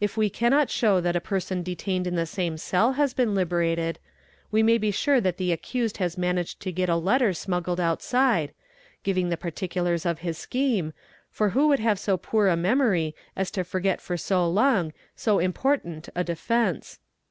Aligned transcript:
If 0.00 0.18
we 0.18 0.28
cannot 0.28 0.68
show 0.68 1.00
that 1.00 1.16
a 1.16 1.18
person 1.18 1.62
detained 1.62 2.06
in 2.06 2.14
the 2.14 2.26
same 2.26 2.58
cell 2.58 2.92
has 3.00 3.14
been 3.14 3.34
liberated, 3.34 3.98
we 4.50 4.62
may 4.62 4.76
be 4.76 4.90
sure 4.90 5.18
that 5.18 5.38
the 5.38 5.50
accused 5.50 5.96
has 5.96 6.18
managed 6.18 6.60
to 6.60 6.70
get 6.70 6.90
a 6.90 6.96
letter 6.96 7.32
smuggled 7.32 7.80
outside, 7.80 8.52
giving 9.02 9.30
the 9.30 9.38
particulars 9.38 10.04
of 10.04 10.18
his 10.18 10.36
scheme, 10.36 10.92
for 11.30 11.48
who 11.48 11.68
would 11.68 11.76
29 11.76 11.76
PAV 11.76 11.76
ATOLL 11.76 11.84
Heme 11.84 11.86
I 11.86 11.88
have 11.88 11.98
so 12.00 12.16
poor 12.18 12.48
a 12.48 12.54
memory 12.56 13.14
as 13.34 13.50
to 13.52 13.64
forget 13.64 14.02
for 14.02 14.18
so 14.18 14.46
long 14.46 14.92
so 15.14 15.38
important 15.38 16.10
a 16.14 16.22
defence. 16.22 16.98